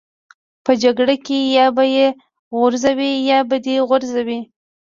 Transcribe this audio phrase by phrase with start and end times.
[0.65, 2.07] په جګړه کې یا به یې
[2.57, 4.39] غورځوې یا به دې غورځوي